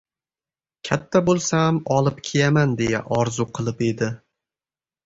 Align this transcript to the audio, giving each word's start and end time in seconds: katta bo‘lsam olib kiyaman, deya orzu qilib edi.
katta 0.89 1.21
bo‘lsam 1.27 1.79
olib 1.99 2.25
kiyaman, 2.31 2.75
deya 2.81 3.05
orzu 3.21 3.49
qilib 3.61 3.87
edi. 3.93 4.15